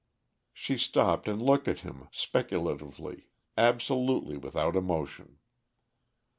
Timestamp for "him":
1.81-2.07